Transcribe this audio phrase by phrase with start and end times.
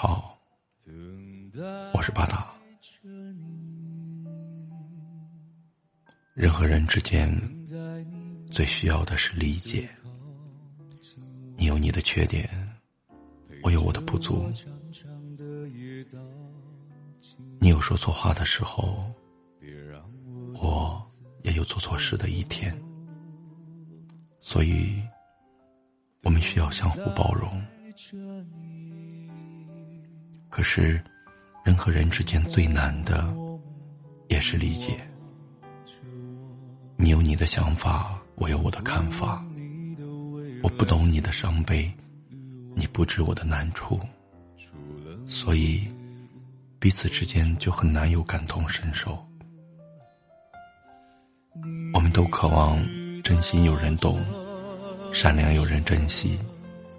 [0.00, 0.38] 好，
[1.92, 2.54] 我是巴达。
[6.34, 7.28] 人和人之间
[8.48, 9.90] 最需要的是理解。
[11.56, 12.48] 你有你的缺点，
[13.64, 14.48] 我有我的不足。
[17.58, 19.12] 你有说错话的时候，
[20.54, 21.04] 我
[21.42, 22.72] 也有做错事的一天。
[24.38, 25.02] 所以，
[26.22, 27.60] 我们需要相互包容。
[30.58, 31.00] 可是，
[31.64, 33.32] 人和人之间最难的，
[34.26, 34.98] 也是理解。
[36.96, 39.40] 你有你的想法，我有我的看法。
[40.60, 41.88] 我不懂你的伤悲，
[42.74, 44.00] 你不知我的难处，
[45.28, 45.86] 所以
[46.80, 49.16] 彼此之间就很难有感同身受。
[51.94, 52.84] 我们都渴望
[53.22, 54.20] 真心有人懂，
[55.12, 56.36] 善良有人珍惜，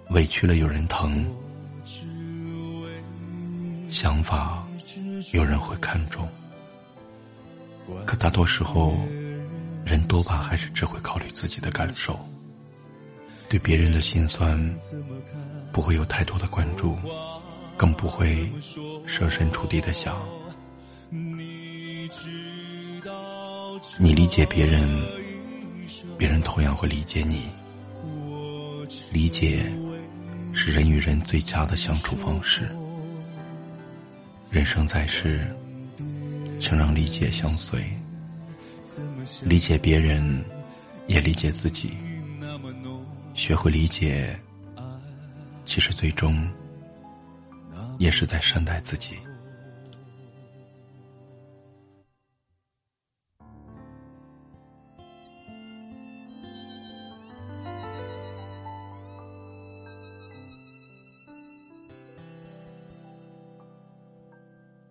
[0.08, 1.22] 委屈了有人疼，
[4.00, 4.66] 想法
[5.34, 6.26] 有人会看重。
[8.06, 8.96] 可大多时候。
[9.84, 12.16] 人多半还是只会考虑自己的感受，
[13.48, 14.56] 对别人的心酸
[15.72, 16.96] 不会有太多的关注，
[17.76, 18.48] 更不会
[19.04, 20.16] 设身处地的想。
[23.98, 24.88] 你理解别人，
[26.16, 27.50] 别人同样会理解你。
[29.10, 29.64] 理解
[30.52, 32.68] 是人与人最佳的相处方式。
[34.50, 35.46] 人生在世，
[36.58, 37.80] 请让理解相随。
[39.44, 40.44] 理解别人，
[41.06, 41.96] 也理解自己。
[43.32, 44.36] 学会理解，
[45.64, 46.48] 其实最终
[47.98, 49.16] 也是在善待自己。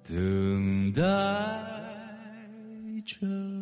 [0.09, 1.01] 等待
[3.05, 3.58] 着。